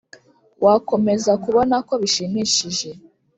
[0.63, 2.89] wakomeza kubonako bishimishije